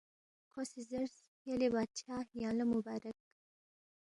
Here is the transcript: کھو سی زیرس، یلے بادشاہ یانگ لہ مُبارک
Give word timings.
کھو 0.51 0.61
سی 0.71 0.79
زیرس، 0.89 1.15
یلے 1.47 1.67
بادشاہ 1.73 2.29
یانگ 2.41 2.57
لہ 2.57 2.65
مُبارک 2.71 3.15